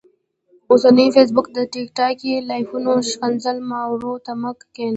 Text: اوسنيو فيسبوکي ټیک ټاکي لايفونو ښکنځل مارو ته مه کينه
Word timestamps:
اوسنيو 0.71 1.13
فيسبوکي 1.15 1.63
ټیک 1.73 1.87
ټاکي 1.99 2.33
لايفونو 2.49 2.91
ښکنځل 3.09 3.57
مارو 3.69 4.13
ته 4.25 4.31
مه 4.41 4.51
کينه 4.73 4.89